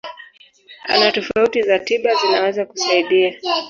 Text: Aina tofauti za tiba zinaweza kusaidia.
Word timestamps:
Aina 0.87 1.11
tofauti 1.11 1.61
za 1.63 1.79
tiba 1.79 2.15
zinaweza 2.15 2.65
kusaidia. 2.65 3.39